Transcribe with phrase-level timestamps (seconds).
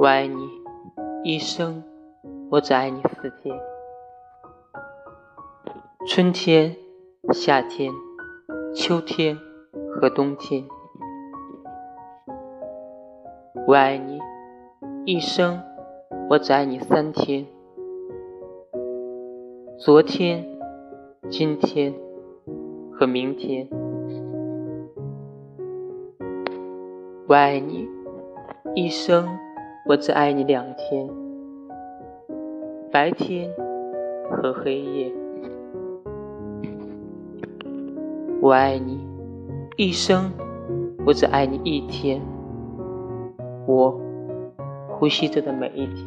[0.00, 0.48] 我爱你
[1.24, 1.84] 一生，
[2.50, 3.54] 我只爱你四天：
[6.08, 6.74] 春天、
[7.34, 7.92] 夏天、
[8.74, 9.36] 秋天
[10.00, 10.64] 和冬天。
[13.66, 14.18] 我爱你
[15.04, 15.60] 一生，
[16.30, 17.46] 我只爱你三天：
[19.78, 20.46] 昨天、
[21.28, 21.94] 今天
[22.98, 23.68] 和明天。
[27.28, 27.86] 我爱你
[28.74, 29.28] 一生，
[29.86, 31.08] 我只爱你两天：
[32.92, 33.50] 白天
[34.30, 35.12] 和黑夜。
[38.40, 39.00] 我爱你
[39.76, 40.30] 一生，
[41.04, 42.20] 我只爱你一天。
[43.66, 44.00] 我
[44.88, 46.06] 呼吸着的每一天。